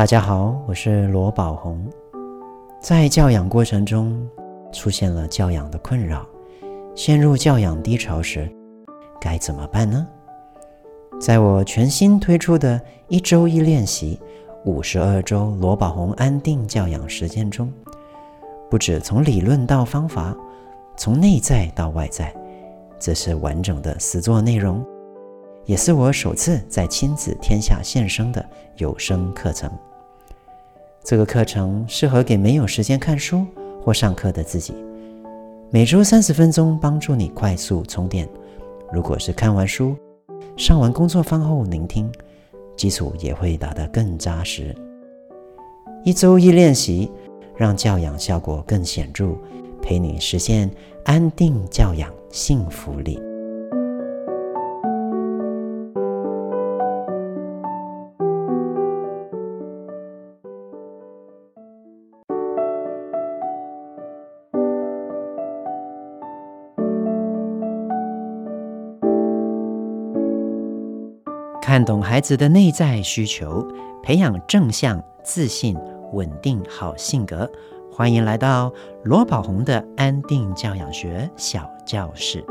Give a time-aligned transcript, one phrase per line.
[0.00, 1.86] 大家好，我是罗宝红。
[2.80, 4.26] 在教养过程中
[4.72, 6.26] 出现了教养的困扰，
[6.96, 8.50] 陷入教养低潮时，
[9.20, 10.08] 该怎么办呢？
[11.20, 14.18] 在我全新推出的一周一练习
[14.64, 17.70] 五十二周罗宝红安定教养实践中，
[18.70, 20.34] 不止从理论到方法，
[20.96, 22.34] 从内在到外在，
[22.98, 24.82] 这是完整的实作内容，
[25.66, 28.42] 也是我首次在亲子天下现身的
[28.76, 29.70] 有声课程。
[31.02, 33.46] 这个课程适合给没有时间看书
[33.82, 34.74] 或上课的自己，
[35.70, 38.28] 每周三十分钟，帮助你快速充电。
[38.92, 39.96] 如果是看完书、
[40.58, 42.12] 上完工作坊后聆听，
[42.76, 44.76] 基础也会打得更扎实。
[46.04, 47.10] 一周一练习，
[47.56, 49.34] 让教养效果更显著，
[49.80, 50.70] 陪你实现
[51.04, 53.18] 安定教养幸福力。
[71.70, 73.64] 看懂孩子的内在需求，
[74.02, 75.78] 培养正向、自信、
[76.12, 77.48] 稳定好性格。
[77.92, 78.72] 欢迎来到
[79.04, 82.44] 罗宝红的安定教养学小教室。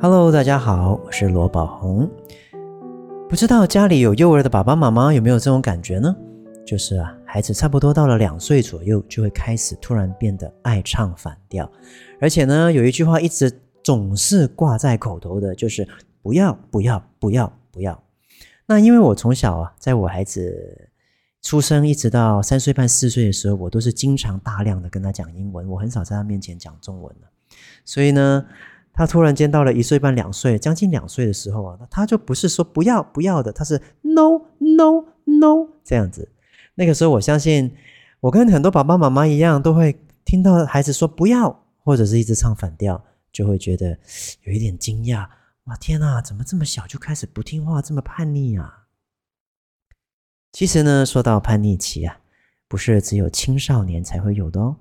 [0.00, 2.08] Hello，大家好，我是罗宝红。
[3.28, 6.14] 不知道家里有幼儿的爸爸妈妈有没有这种感觉呢？
[6.64, 11.68] 就是啊，孩子差不多到了两岁左右，就会开始突然变得爱唱反调，
[12.20, 13.50] 而且呢，有一句话一直
[13.82, 15.84] 总是挂在口头的，就是
[16.22, 18.00] 不要不要不要不要。
[18.66, 20.88] 那因为我从小啊，在我孩子
[21.42, 27.28] 出生一直到三岁半四岁的时候，我都是经常大量的跟他讲英文，我很少在他面前讲中文了。
[27.84, 28.46] 所以呢，
[28.92, 36.28] 他突然间到了一岁半两岁，将近两岁的时候啊，他就不是说不要不要的，他是 no no no 这样子。
[36.74, 37.74] 那个时候，我相信
[38.20, 43.98] 我跟很多爸爸妈妈一样，都会听到孩子说不要，或者是一直唱反调，就会觉得
[44.44, 45.28] 有一点惊讶。
[45.64, 48.86] 哇，天哪，怎么这么小就开始不听话，这么叛逆啊？
[50.52, 52.18] 其实呢，说到叛逆期啊，
[52.68, 54.76] 不是只有青少年才会有的哦。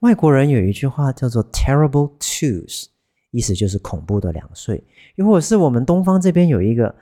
[0.00, 2.86] 外国人有一句话叫做 “terrible twos”，
[3.30, 4.82] 意思就是恐怖的两岁。
[5.16, 6.94] 又或是我们东方这边有一个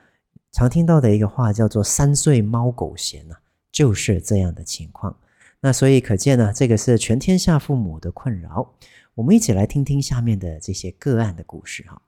[0.53, 3.37] 常听到的一个话，叫做“三岁猫狗嫌”呐。
[3.73, 5.17] 就是这样的情况，
[5.61, 8.75] 那所以可见呢，这个是全天下父母的困扰。
[9.15, 12.01] 我们一起来听听下面的这些个案的故事哈。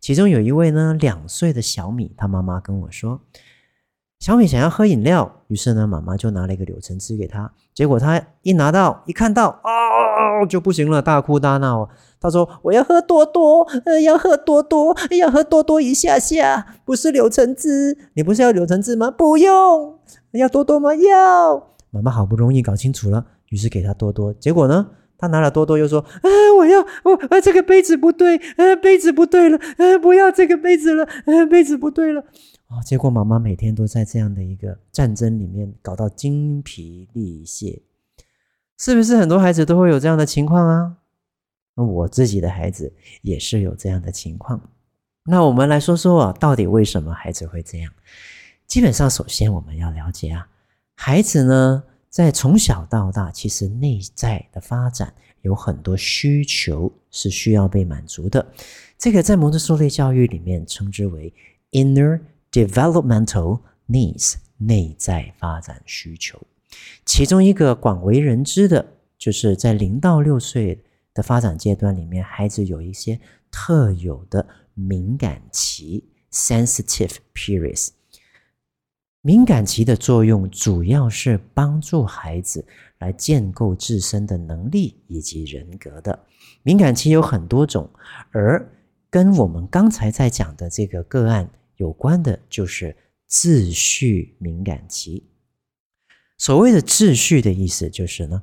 [0.00, 3.20] 其中有一位呢，两岁的小米，他妈妈跟我说，
[4.20, 11.88] 小米想要喝饮料，于是呢，妈妈就拿了一个柳橙汁给他，结果他一拿到一看到，哦，就不行了，大哭大闹。
[12.20, 17.96] 他说：“我要喝多多，呃，要喝多多，要喝多多一下下，不是柳橙汁。
[18.14, 19.10] 你不是要柳橙汁吗？
[19.10, 19.97] 不用。”
[20.32, 20.94] 要多多吗？
[20.94, 21.74] 要。
[21.90, 24.32] 妈妈好不容易搞清楚了，于是给他多多。
[24.34, 32.22] 结果呢，他拿了多多，又说：“啊，我要我啊，这个杯子不对，呃，杯子不对了，呃，不要这个杯子了，呃，杯子不对了。”
[32.68, 37.80] 哦，结果妈妈每天都在这样的一个战争里面搞到精疲力竭，
[38.76, 40.96] 是不是很多孩子都会有这样的情况啊？
[41.74, 42.92] 我自己的孩子
[43.22, 44.60] 也是有这样的情况。
[45.24, 47.90] 那我们来说说啊，到底为什么孩子会这样？
[48.68, 50.46] 基本上，首先我们要了解啊，
[50.94, 58.46] 孩子呢，在从小到大，其实内在的发展有很多需求是需要被满足的。
[58.98, 61.32] 这个在蒙特梭利教育里面称之为
[61.70, 62.20] inner
[62.52, 63.58] developmental
[63.88, 66.38] needs，内在发展需求。
[67.06, 68.84] 其中一个广为人知的，
[69.16, 73.18] 就是在零到六岁的发展阶段里面，孩子有一些
[73.50, 77.92] 特有的敏感期 （sensitive periods）。
[79.22, 82.64] 敏感期的作用主要是帮助孩子
[82.98, 86.18] 来建构自身的能力以及人格的。
[86.62, 87.90] 敏感期有很多种，
[88.30, 88.64] 而
[89.10, 92.96] 跟我们刚才在讲的这个个案有关的，就是
[93.28, 95.24] 秩序敏感期。
[96.36, 98.40] 所谓的秩序的意思就是呢，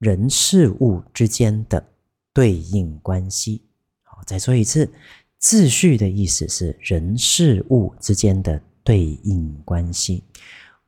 [0.00, 1.86] 人事物之间的
[2.32, 3.62] 对应关系。
[4.02, 4.92] 好，再说一次，
[5.40, 8.60] 秩序的意思是人事物之间的。
[8.84, 10.22] 对应关系，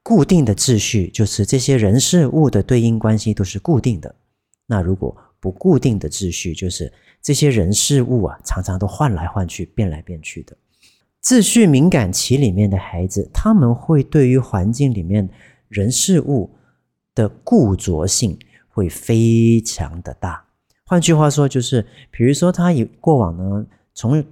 [0.02, 4.14] 固定的秩序就是这些人事物的对应关系都是固定的。
[4.66, 10.56] 那如果不固定的秩序，就是这些人事物啊，常常都换来换去、变来变去的。
[11.22, 15.28] 秩序敏感期里面的孩子，他们会对于环境里面
[15.68, 16.50] 人事物
[17.14, 18.38] 的固着性
[18.68, 20.44] 会非常的大，
[20.84, 24.22] 换句话说，就是比如说他以过往呢，从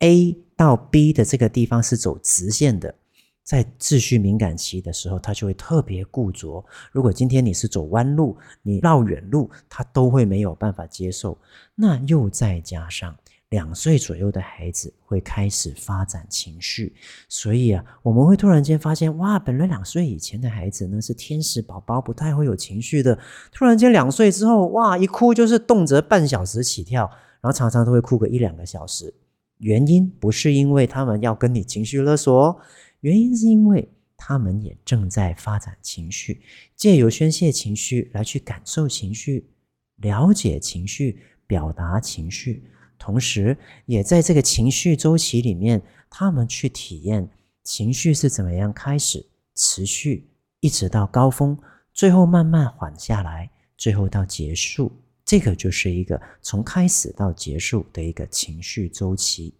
[0.00, 2.94] A 到 B 的这个地方是走直线的。
[3.44, 6.64] 在秩序敏感期的时候，他就会特别固着。
[6.92, 11.36] 如果今天你是走弯路，你绕远路，他都会没有办法接受。
[11.74, 13.16] 那又再加上
[13.50, 16.94] 两岁左右的孩子会开始发展情绪，
[17.28, 23.18] 所以啊，我们会突然间发现，哇，本来两岁以前的孩子呢是天使宝宝，不太会有情绪的，
[23.50, 27.10] 突然间两岁之后，哇，一哭就是动辄半小时起跳，
[27.40, 29.12] 然后常常都会哭个一两个小时。
[29.58, 32.60] 原因不是因为他们要跟你情绪勒索。
[33.02, 36.40] 原因是因为他们也正在发展情绪，
[36.76, 39.50] 借由宣泄情绪来去感受情绪、
[39.96, 42.64] 了解情绪、表达情绪，
[42.98, 47.28] 同时也在这个情绪周期里面，他们去体验
[47.64, 49.26] 情绪是怎么样开始、
[49.56, 51.58] 持续，一直到高峰，
[51.92, 54.92] 最后慢慢缓下来，最后到结束。
[55.24, 59.54] 这个就是一个从开始到结束的一个情绪周期。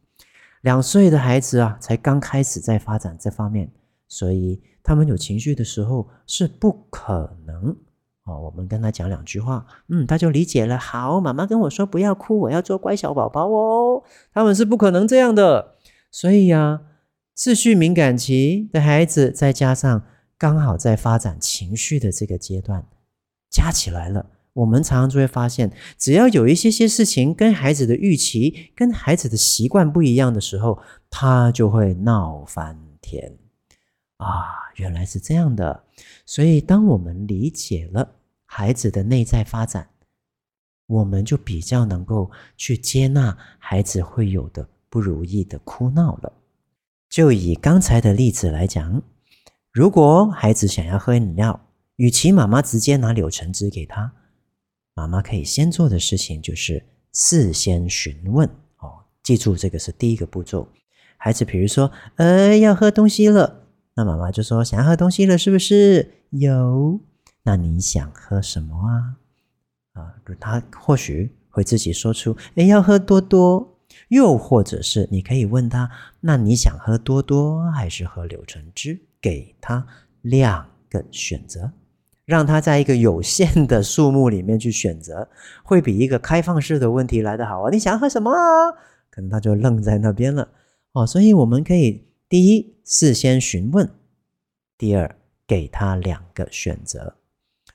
[0.62, 3.70] 两岁的孩子啊，才刚开始在发展这方面，
[4.08, 7.76] 所以他们有情绪的时候是不可能
[8.24, 8.40] 哦。
[8.40, 10.78] 我们跟他讲两句话，嗯，他就理解了。
[10.78, 14.02] 好，妈妈跟我说不要哭，我要做乖小宝宝哦。
[14.32, 15.76] 他们是不可能这样的，
[16.10, 16.82] 所以呀，
[17.36, 20.04] 秩序敏感期的孩子，再加上
[20.38, 22.86] 刚好在发展情绪的这个阶段，
[23.50, 24.26] 加起来了。
[24.54, 30.78] 我们常常就会发现，只要有一些些事情跟孩子的预期、跟孩子的习惯不一样的时候，
[31.08, 33.38] 他就会闹翻天
[34.18, 34.28] 啊！
[34.76, 35.84] 原来是这样的。
[36.26, 39.88] 所以，当我们理解了孩子的内在发展，
[40.86, 46.32] 我们就比较能够去接纳孩子会有的不如意的哭闹了。
[47.08, 49.02] 就以刚才的例子来讲，
[49.70, 54.12] 如果孩子想要喝饮料，与其妈妈直接拿柳橙汁给他。
[54.94, 58.48] 妈妈可以先做的事情就是事先询问
[58.78, 60.68] 哦，记住这个是第一个步骤。
[61.16, 66.14] 孩子比如说，呃，要喝东西了，那妈妈就说想要喝东西了，是不是？
[66.30, 67.00] 有，
[67.42, 69.16] 那你想喝什么啊？
[69.92, 73.68] 啊，他或许会自己说出，诶，要喝多多。
[74.08, 75.90] 又或者是你可以问他，
[76.20, 78.98] 那你想喝多多还是喝柳橙汁？
[79.20, 79.86] 给他
[80.22, 81.70] 两个选择。
[82.24, 85.28] 让他在一个有限的数目里面去选择，
[85.64, 87.70] 会比一个开放式的问题来得好啊！
[87.70, 88.30] 你想喝什么？
[89.10, 90.48] 可能他就愣在那边了
[90.92, 91.06] 哦。
[91.06, 93.88] 所以我们可以第一事先询问，
[94.78, 95.16] 第二
[95.46, 97.16] 给他两个选择。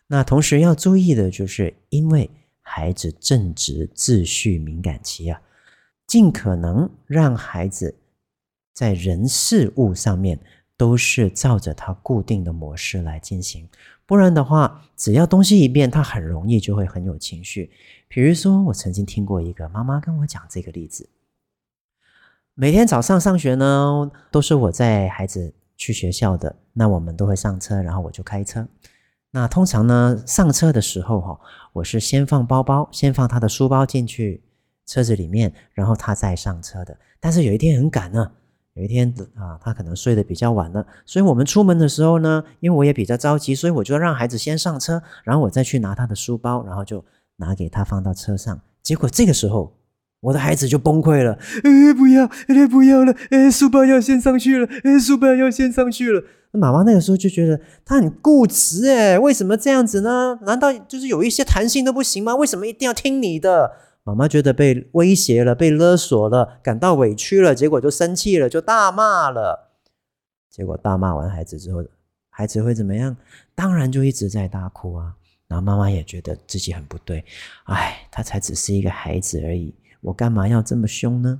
[0.07, 2.29] 那同时要注意的就是，因为
[2.61, 5.41] 孩子正值秩序敏感期啊，
[6.07, 7.93] 尽可能让孩子
[8.73, 10.39] 在人事物上面
[10.77, 13.67] 都是照着他固定的模式来进行。
[14.07, 17.69] 不然的话，只要东西一变，他很容易就会很有情绪。
[18.07, 21.09] 比如说，我曾经听过一个妈妈跟我讲这个例子：
[22.53, 28.65] 每天早上上学呢，都是我在孩子去学校的，那我们都会上车，然后我就开车。
[29.31, 31.39] 那通常呢，上车的时候哈，
[31.73, 34.41] 我是先放包包，先放他的书包进去
[34.85, 36.97] 车子里面，然后他再上车的。
[37.19, 38.31] 但是有一天很赶呢。
[38.77, 47.03] 有一天啊，他可能睡得比较晚了，所以我们出门的时候呢，因为我也比较着急，所以我就让孩子先上车，然后我再去拿他的书包，然后就
[47.37, 48.61] 拿给他放到车上。
[48.83, 49.73] 结果这个时候，
[50.19, 56.23] 我的孩子就崩溃了，哎，不要，哎，不要了，哎，书包要先上去了，哎，书包要先上去了。
[56.51, 60.37] 那妈妈那个时候就觉得他很固执，哎，为什么这样子呢？
[60.43, 62.35] 难道就是有一些弹性都不行吗？
[62.35, 63.71] 为什么一定要听你的？
[64.07, 69.73] 妈妈觉得被威胁了，被勒索了，感到委屈了，结果就生气了，就大骂了。
[70.49, 71.83] 结果大骂完孩子之后，
[72.29, 73.17] 孩子会怎么样？
[73.53, 75.13] 当然就一直在大哭啊。
[75.49, 77.25] 然后妈妈也觉得自己很不对，
[77.65, 81.37] 哎，他才只是一个孩子而已，我干嘛要这么凶呢？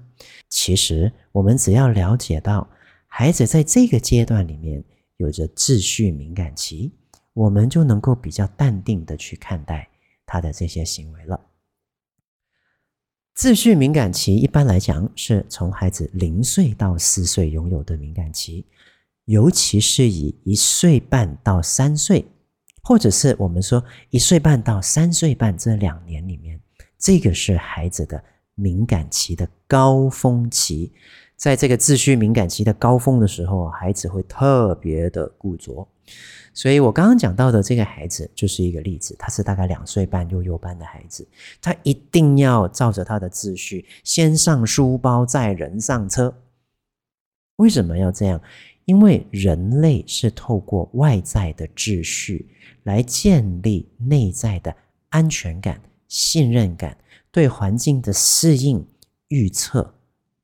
[0.50, 2.68] 其实我们只要了解到，
[3.08, 4.84] 孩子在这个阶段里面
[5.16, 6.92] 有着秩序敏感期，
[7.32, 9.88] 我们就能够比较淡定的去看待
[10.26, 11.40] 他的这些行为了。
[13.38, 18.66] 秩序敏感期一般来讲是从孩子零岁到四岁拥有的敏感期，
[19.26, 22.26] 尤其是以一岁半到三岁，
[22.82, 26.60] 或者是我们说一岁半到三岁半这两年里面，
[26.98, 28.24] 这个是孩子的
[28.56, 30.92] 敏感期的高峰期。
[31.36, 35.88] 在这个秩序敏感期的高峰的时候，孩子会特别的固着。
[36.54, 41.28] 所以我刚刚讲到的这个孩子就是一个例子，他是大概两岁半幼幼班的孩子，
[41.62, 46.36] 他一定要照着他的秩序，先上书包，再人上车。
[47.58, 48.42] 为什么要这样？
[48.86, 52.48] 因为人类是透过外在的秩序
[52.84, 54.74] 来建立内在的
[55.10, 56.98] 安全感、信任感，
[57.32, 58.88] 对环境的适应、
[59.28, 59.94] 预测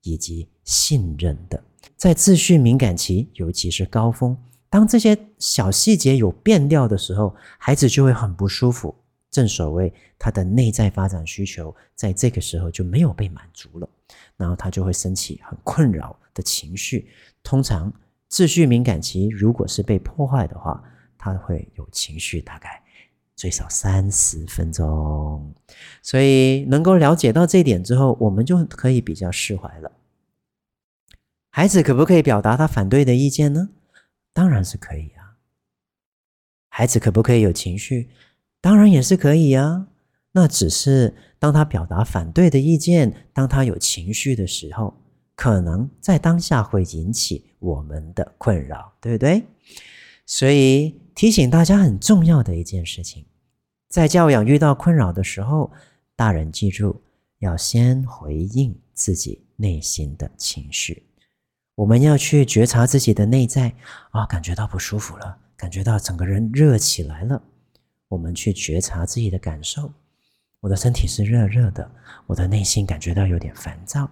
[0.01, 1.63] 以及信任的。
[1.95, 4.37] 在秩序敏感期，尤其是高峰，
[4.73, 8.95] 当这些小细节有变调的时候，孩子就会很不舒服。
[9.29, 13.87] 正所谓，他的内在发展需求在这个时候就没有被满足了，
[14.35, 17.07] 然后他就会升起很困扰的情绪。
[17.43, 17.93] 通常
[18.31, 20.83] 秩序敏感期如果是被破坏的话，
[21.19, 22.81] 他会有情绪，大概
[23.35, 25.53] 最少三十分钟。
[26.01, 29.91] 所以能够了解到这一点之后，我们就可以比较释怀了。
[31.51, 33.69] 孩子可不可以表达他反对的意见呢？
[34.33, 35.37] 当然是可以啊。
[36.69, 38.09] 孩子可不可以有情绪？
[38.59, 39.87] 当然也是可以啊，
[40.31, 44.93] 那只是当他表达反对的意见，当他有情绪的时候，
[45.35, 49.43] 可能在当下会引起我们的困扰，对不对？
[50.25, 53.25] 所以提醒大家很重要的一件事情，
[53.89, 55.71] 在教养遇到困扰的时候，
[56.15, 57.01] 大人记住
[57.39, 61.03] 要先回应自己内心的情绪，
[61.75, 63.73] 我们要去觉察自己的内在
[64.11, 67.41] 啊，感觉到不舒服了，感觉到整个人热起来了。
[68.09, 69.91] 我们去觉察自己的感受，
[70.59, 71.89] 我的身体是热热的，
[72.27, 74.09] 我的内心感觉到有点烦躁。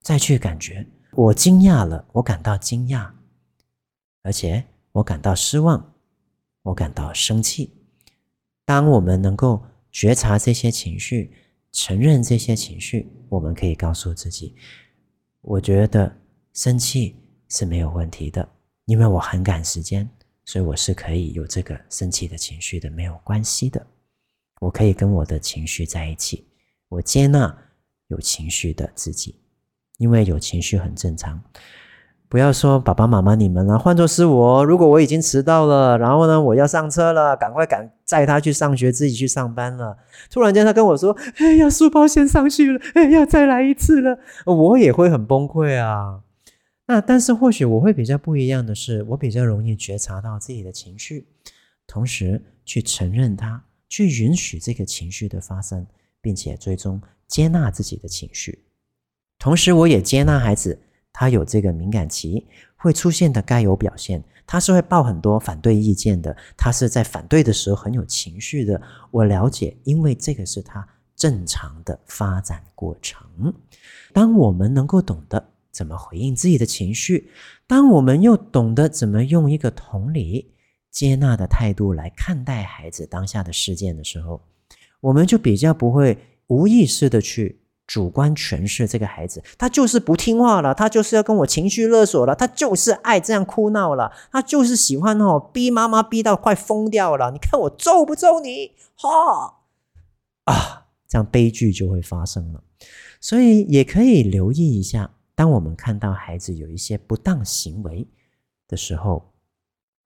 [0.00, 3.10] 再去感觉，我惊讶了，我感到惊讶，
[4.22, 5.92] 而且我感到失望，
[6.62, 7.74] 我感到生气。
[8.64, 11.34] 当我们能够觉察这些情绪，
[11.70, 14.54] 承认这些情绪，我们可以告诉自己：
[15.42, 16.16] 我觉得
[16.54, 17.16] 生气
[17.48, 18.48] 是没有问题的，
[18.86, 20.08] 因为我很赶时间。
[20.44, 23.86] 所以我是可以有这个生气的情绪的，没有关系的。
[24.62, 26.48] 我可以跟我的情绪在一起，
[26.88, 27.54] 我接纳
[28.06, 29.38] 有情绪的自己，
[29.98, 31.38] 因为有情绪很正常。
[32.30, 39.98] 不要说爸爸妈妈你们了，换作是我，如果我已经迟到了，然后呢，我要上车了，赶快赶载他去上学，自己去上班了。
[40.30, 46.20] 突然间他跟我说：“哎呀，书包先上去了，哎呀，再来一次了。”我也会很崩溃啊。
[46.90, 51.28] 那但是或许我会比较不一样的是，我比较容易觉察到自己的情绪，
[51.86, 55.86] 同时去承认它，去允许这个情绪的发生，
[56.22, 58.64] 并且最终接纳自己的情绪。
[59.38, 60.80] 同时，我也接纳孩子，
[61.12, 68.80] 他有这个敏感期会出现的该有表现，他是会抱很多反对意见的，他是在反对的时候很有情绪的。
[69.10, 73.54] 我了解，因为这个是他正常的发展过程。
[74.14, 75.50] 当我们能够懂得。
[75.70, 77.30] 怎么回应自己的情绪？
[77.66, 80.52] 当我们又懂得怎么用一个同理、
[80.90, 84.40] 接纳的态度来看待孩子当下的事件的时候，
[85.00, 89.42] 我们就比较不会无意识的去主观诠释这个孩子。
[89.56, 97.30] 他就是不听话了，他就是要跟我情绪勒索了，他就是爱这样哭闹了，他就是喜欢哦逼妈妈逼到快疯掉了。
[97.30, 98.72] 你看我揍不揍你？
[98.96, 99.58] 哈
[100.44, 102.64] 啊，这样悲剧就会发生了。
[103.20, 105.10] 所以也可以留意一下。
[105.38, 108.04] 当我们看到孩子有一些不当行为
[108.66, 109.32] 的时候，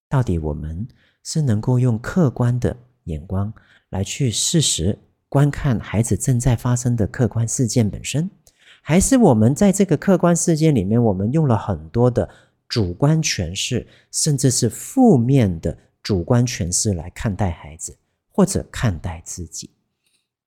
[0.06, 0.86] 到底我们
[1.22, 3.50] 是能够用客观的眼光
[3.88, 4.98] 来去事实
[5.30, 8.30] 观看孩子正在发生的客观事件本身，
[8.82, 12.28] 还是我们在这个客观事件里面，我们用了很多的
[12.68, 17.96] 主观诠释，甚至是负面的主观诠释来看待孩子
[18.28, 19.70] 或者看待自己？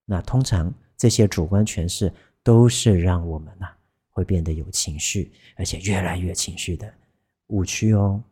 [0.06, 2.13] 那通常这些主观诠释
[2.44, 3.75] 都是让我们啊。
[4.16, 6.92] 会变得有情绪，而且越来越情绪的
[7.48, 8.24] 误区哦。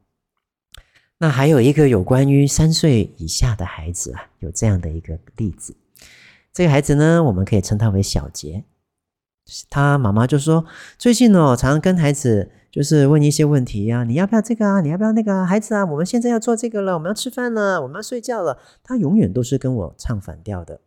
[1.18, 5.76] 那还有一个有关于三岁以下的孩子啊，有这样的一个例子。
[6.54, 8.64] 这个孩子呢，我们可以称他为小杰。
[9.70, 10.66] 他妈妈就说，
[10.98, 14.80] 最近哦，常常跟孩子就是问一些问题呀，你要不要这个啊？
[14.80, 15.46] 你要不要那个？
[15.46, 18.58] 孩子啊，我们现在要做这个了，我们要吃饭了，我们要睡觉了。
[18.82, 20.80] 他永远都是跟我唱反调的。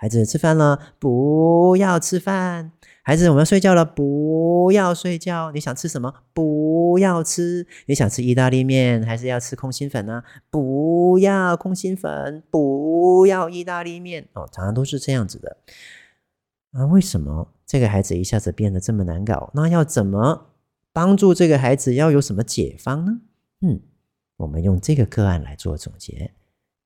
[0.00, 2.70] 孩子吃饭了，不要吃饭。
[3.02, 5.50] 孩子，我们要睡觉了，不要睡觉。
[5.50, 6.14] 你想吃什么？
[6.32, 7.66] 不要吃。
[7.86, 10.22] 你想吃意大利面，还是要吃空心粉呢？
[10.50, 14.28] 不要空心粉，不要意大利面。
[14.34, 15.56] 哦，常常都是这样子的。
[16.70, 19.50] 啊，为什么这个孩子一下子变得这么难搞？
[19.52, 20.52] 那要怎么
[20.92, 21.94] 帮助这个孩子？
[21.94, 23.20] 要有什么解方呢？
[23.62, 23.80] 嗯，
[24.36, 26.30] 我们用这个个案来做总结。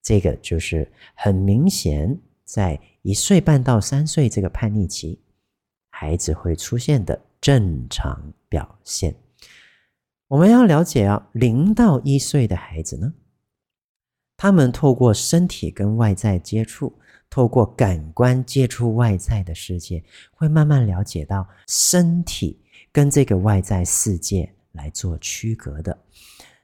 [0.03, 2.19] 这个就是很明显，
[2.53, 5.19] 在一岁半到三岁这个叛逆期。
[5.89, 9.15] 孩子会出现的正常表现，
[10.29, 13.15] 我们要了解啊，零到一岁的孩子呢，
[14.37, 16.93] 他们透过身体跟外在接触，
[17.31, 22.61] 透过感官接触外在的世界，会慢慢了解到身体
[22.93, 25.99] 跟这个外在世界来做区隔的。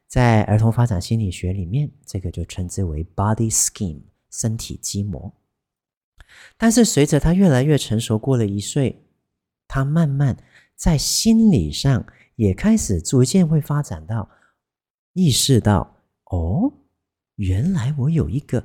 [0.07, 5.33] 在儿童发展心理学里面，这个就称之为 body scheme，身体基模。
[6.57, 9.05] 但是随着他越来越成熟，过了一岁，
[9.67, 10.37] 他慢慢
[10.75, 12.05] 在心理上
[12.37, 14.29] 也开始逐渐会发展到
[15.13, 16.73] 意识到，哦，
[17.37, 18.65] 原来我有一个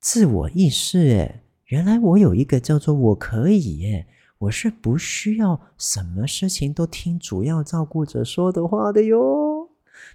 [0.00, 4.06] 自我意识，诶，原来我有一个叫做我可以，诶，
[4.38, 9.35] 我是不需要什么事情都听主要照顾者说的话的哟。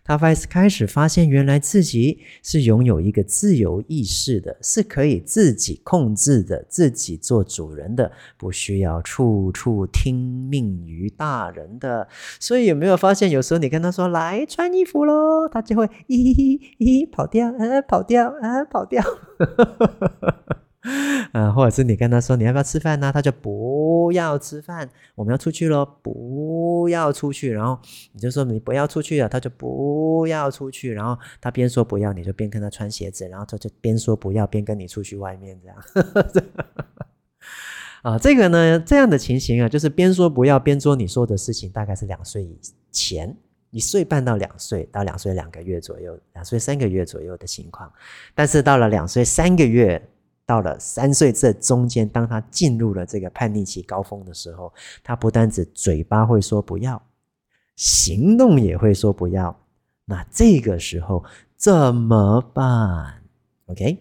[0.03, 0.17] 他
[0.49, 10.15] 开始发现，原来自己是拥有一个自由意识的，是可以自己控制的，自己做主人的，不需要处处听
[10.49, 12.07] 命于大人的。
[12.39, 19.03] 所以有没有发现，有时候你跟他说“来穿衣服喽”，他就会“咦咦咦”跑掉，啊跑掉，啊跑掉。
[21.33, 23.11] 嗯，或者是你跟他说你要不要吃饭呢？
[23.13, 24.89] 他就不要吃饭。
[25.13, 27.51] 我们要出去喽，不要出去。
[27.51, 27.79] 然后
[28.13, 30.91] 你就说你不要出去了，他就不要出去。
[30.91, 35.77] 然后他边说不要，你就边跟他穿鞋子，然后他就边说不要，边跟你出去外面这样。
[38.01, 42.59] 啊，这个呢，这样的情形啊，就是边说不要边做你说的事情，大概是两岁以
[42.91, 43.37] 前，
[43.69, 47.93] 一岁半到两岁，到两岁两个月左右，两岁三个月左右的情况。
[48.33, 50.01] 但是到了两岁三个月。
[50.51, 57.01] 到了三岁这中间，当他进入了这个叛逆期高峰的时候，他不单只嘴巴会说不要，
[57.77, 59.57] 行动也会说不要。
[60.03, 61.23] 那这个时候
[61.55, 63.23] 怎么办
[63.67, 63.97] ？OK，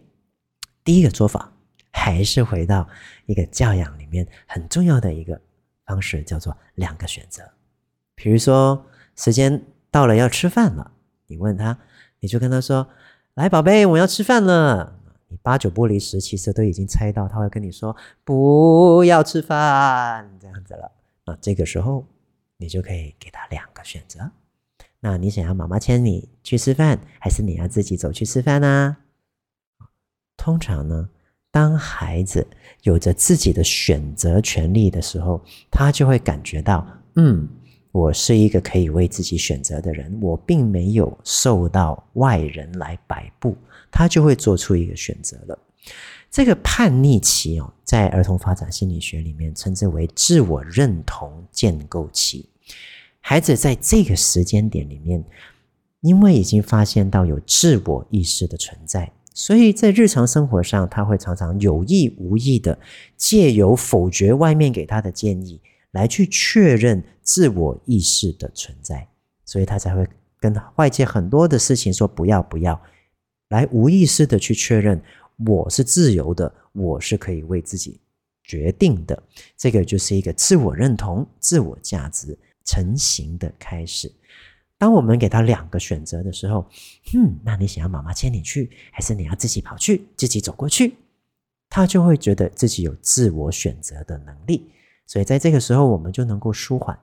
[0.82, 1.52] 第一个做法
[1.92, 2.88] 还是回到
[3.26, 5.40] 一个教养里面很重要的一个
[5.86, 7.44] 方式，叫做两个选择。
[8.16, 10.90] 比如说，时间到了要吃饭了，
[11.28, 11.78] 你问他，
[12.18, 12.88] 你就跟他说
[13.34, 14.96] ：“来，宝贝，我要吃饭了。”
[15.30, 20.90] 你八九不离十，其实都已经猜到他会跟你说不要吃饭这样子了。
[21.24, 22.04] 那这个时候，
[22.56, 24.30] 你就可以给他两个选择。
[24.98, 28.96] 那你想要妈妈牵你去吃饭，还是你要自己走去吃饭呢？
[30.36, 31.08] 通常呢，
[31.50, 32.46] 当孩子
[32.82, 37.48] 有着自己的选择权利的时候，他就会感觉到，嗯，
[37.92, 43.56] 我是一个可以为自己选择的人，我并没有受到外人来摆布。
[43.90, 45.58] 他就会做出一个选择了。
[46.30, 52.48] 这个叛逆期哦，在儿童发展心理学里面称之为自我认同建构期。
[53.20, 55.24] 孩子在这个时间点里面，
[56.00, 62.78] 因为已经发现到有自我意识的存在，所以在日常生活上，他会常常有意无意的
[63.16, 69.08] 借由否决外面给他的建议，来去确认自我意识的存在。
[69.44, 70.06] 所以他才会
[70.38, 72.80] 跟外界很多的事情说不要不要。
[73.50, 75.00] 来无意识的去确认
[75.46, 78.00] 我是自由的，我是可以为自己
[78.42, 79.22] 决定的。
[79.56, 84.10] 这个就是一个自我认同、自我价值成型的开始。
[84.78, 86.66] 当我们给他两个选择的时候，
[87.14, 90.94] 嗯，那你想要妈妈牵你去，还是你要自己跑去、自己走过去？
[91.68, 94.70] 他就会觉得自己有自我选择的能力。
[95.06, 96.98] 所以在这个时候，我们就能够舒缓。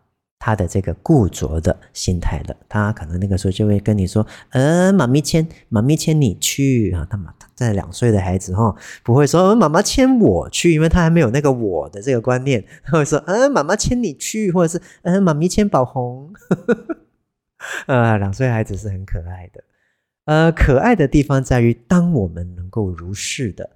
[0.47, 12.63] 他的这个固着的心态了，他可能那个时候就会跟你说：“呃，妈咪牵，妈咪牵你去啊。”他妈在两岁的孩子哈，不会说“妈妈牵我去”，因为他还没有那个“我的”这个观念。
[12.86, 16.31] 他会说：“呃，妈妈牵你去，或者是呃，妈咪牵宝红。
[17.88, 19.62] ”呃，两岁孩子是很可爱的。
[20.23, 23.69] 呃，可爱的地方在于，当我们能够如是的。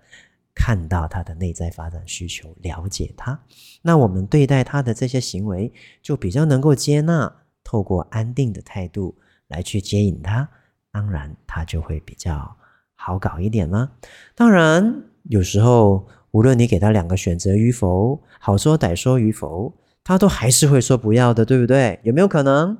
[0.63, 3.37] 看到他的内在发展需求，了解他，
[3.81, 10.47] 那我们对待他的这些行为就比较能够接纳，透过安定的态度来去接引他，
[10.91, 12.55] 当然他就会比较
[12.93, 13.91] 好搞一点了。
[14.35, 21.99] 当然，有时候无论你给他两个选择与否，好说歹说与否，他都还是会说不要的，对不对？
[22.03, 22.77] 有没有可能？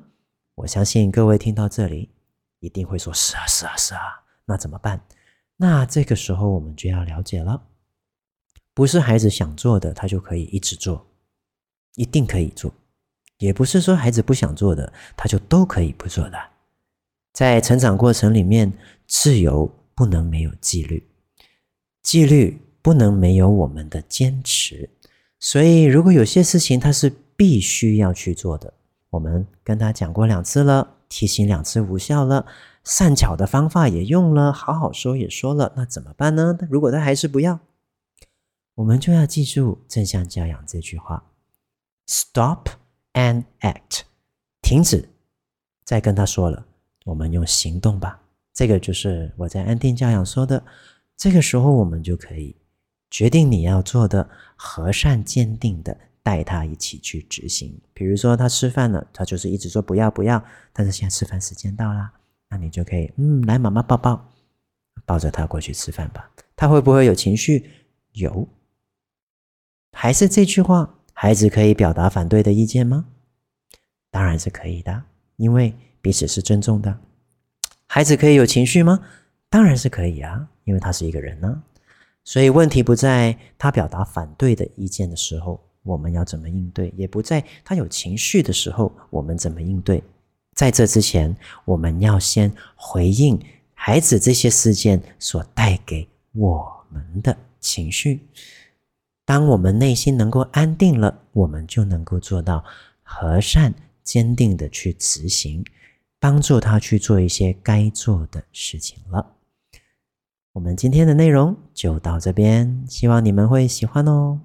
[0.54, 2.10] 我相信各位听到这里
[2.60, 4.22] 一定会说是啊，是啊，是啊。
[4.44, 5.00] 那怎么办？
[5.56, 7.60] 那这个时候我们就要了解了，
[8.74, 11.06] 不是孩子想做的，他就可以一直做，
[11.96, 12.70] 一定可以做；
[13.38, 16.38] 也不是说孩子不想做的，他就都可以不做的。
[17.32, 18.72] 在成长过程里面，
[19.06, 21.06] 自由不能没有纪律，
[22.02, 24.88] 纪律不能没有我们的坚持。
[25.38, 28.72] 所以，如果有些事情他是必须要去做的，
[29.10, 32.46] 我们跟他讲过两次了，提醒两次无效了。
[32.84, 36.56] 善巧的方法也用了，好好说也说了，那怎么办呢？
[36.70, 37.58] 如果他还是不要，
[38.74, 41.22] 我们就要记住正向教养这句话
[42.06, 42.68] ：Stop
[43.12, 44.02] and act，
[44.62, 45.08] 停止，
[45.84, 46.64] 再跟他说了，
[47.04, 48.20] 我们用行动吧。
[48.54, 50.62] 这个就是我在安定教养说的。
[51.16, 52.56] 这个时候，我们就可以
[53.10, 57.78] 决定你要做的，和善坚定的带他一起去执行。
[57.92, 62.12] 比如说，他吃饭了，他就是一直说不要不要，但是现在吃饭时间到啦。
[62.48, 64.28] 那你就可以，嗯，来，妈妈抱抱，
[65.04, 66.30] 抱着他过去吃饭吧。
[66.56, 67.70] 他会不会有情绪？
[68.12, 68.46] 有，
[69.92, 73.04] 还是这句话，孩子可以表达反对的意见吗？
[74.10, 75.04] 当然是可以的，
[75.36, 76.98] 因为彼此是尊重的。
[77.86, 79.00] 孩子可以有情绪吗？
[79.48, 81.62] 当然是可以啊，因为他是一个人呢。
[82.24, 90.02] 所以问题不在他表达反对的意见的时候，我们要怎么应对，也不在他有情绪的时候，我们怎么应对。
[90.54, 93.40] 在这之前，我们要先回应
[93.74, 98.20] 孩子这些事件所带给我们的情绪。
[99.32, 102.62] 当我们内心能够安定了，我们就能够做到
[103.02, 105.64] 和善、坚定的去执行。
[106.20, 109.26] 帮助他去做一些该做的事情了。
[110.52, 114.38] 我们今天的内容就到这边，希望你们会喜欢哦。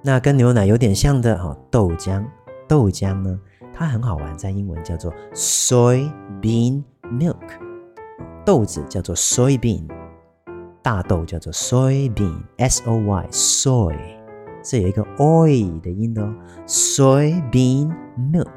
[0.02, 2.24] 那跟牛奶有点像的哈，豆浆，
[2.66, 3.38] 豆浆呢，
[3.78, 7.36] 它很好玩，在英文叫做 soybean milk，
[8.44, 9.86] 豆子叫做 soybean，
[10.82, 13.96] 大豆叫做 soybean，S O Y soy。
[14.64, 16.34] 这有一个 oil 的音的哦
[16.66, 17.94] ，soybean
[18.32, 18.48] milk，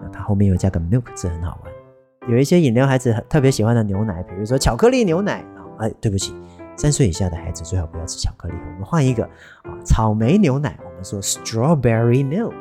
[0.00, 2.30] 那它后面又加个 milk 字，很好玩。
[2.30, 6.34] 有一些饮料孩子特别喜欢的牛奶，比如说巧克力牛奶啊，哎，对不起，
[6.78, 8.54] 三岁以下的孩子最好不要吃巧克力。
[8.54, 9.22] 我们换一个
[9.64, 12.54] 啊，草莓牛奶，我们说 strawberry milk，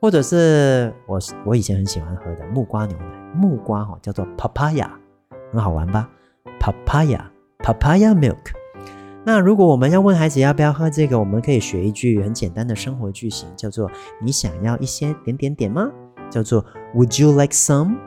[0.01, 4.89] 或者是我我以前很喜欢喝的木瓜牛奶，木瓜哈叫做 papaya。
[5.53, 6.09] 很好玩吧
[6.59, 7.21] ？Papaya,
[7.59, 8.55] papaya milk。
[9.23, 13.91] 那如果我们要问孩子要不要喝这个，我们可以学一句很简单的生活句型，叫做
[14.25, 15.91] “你想要一些点点点吗？”
[16.33, 17.99] 叫做 “Would you like some?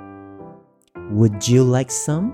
[1.12, 2.32] Would you like some?”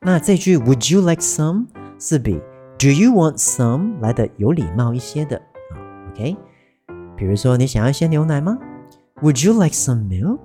[0.00, 1.66] 那这句 “Would you like some”
[1.98, 2.40] 是比
[2.81, 5.75] “Do you want some” 来的有礼貌一些的啊。
[6.11, 6.37] OK，
[7.15, 8.57] 比如说你想要一些牛奶吗？
[9.21, 10.39] Would you like some milk？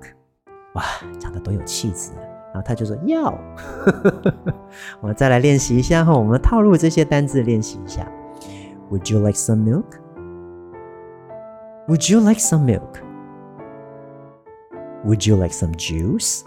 [0.74, 0.82] 哇，
[1.18, 2.24] 讲的多有气质啊！
[2.54, 3.32] 然后他就说要，
[5.00, 8.06] 我们再来练习一下哈，我们套路这些单字练习一下。
[8.90, 9.84] Would you like some milk?
[11.88, 13.00] Would you like some milk?
[15.04, 16.44] Would you like some juice?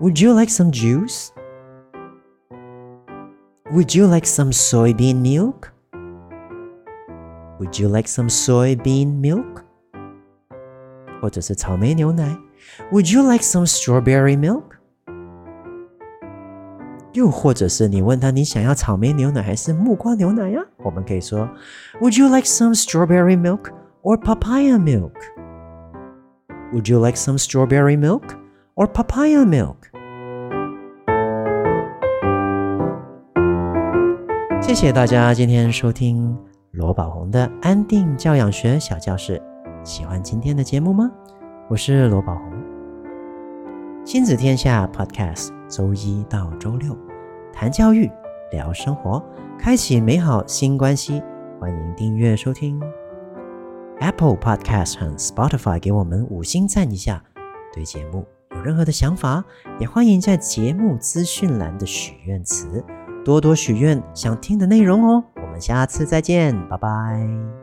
[0.00, 1.30] Would you like some juice?
[3.72, 5.72] Would you like some soybean milk?
[7.58, 9.64] Would you like some soybean milk?
[11.20, 12.38] 或者是草莓牛奶？
[12.92, 14.62] Would you like some strawberry milk？
[17.12, 20.64] 又或者是你问他，你想要草莓牛奶还是木瓜牛奶呀？
[20.78, 21.48] 我们可以说，
[22.00, 23.70] Would you like some strawberry milk
[24.02, 28.22] or papaya milk？Would you like some strawberry milk
[28.76, 29.76] or papaya milk？
[34.63, 36.35] 谢谢大家今天收听
[36.71, 39.39] 罗宝红的安定教养学小教室。
[39.83, 41.11] 喜欢今天的节目吗？
[41.69, 42.53] 我是罗宝红。
[44.05, 46.97] 亲子天下 Podcast，周一到周六
[47.51, 48.09] 谈教育、
[48.53, 49.21] 聊生活，
[49.59, 51.21] 开启美好新关系。
[51.59, 52.81] 欢迎订阅收听
[53.99, 57.21] Apple Podcast 和 Spotify，给我们五星赞一下。
[57.73, 59.43] 对节目有任何的想法，
[59.77, 62.81] 也欢迎在节目资讯栏的许愿词
[63.23, 65.23] 多多许愿想听的内容哦。
[65.35, 67.62] 我们下次再见，拜拜。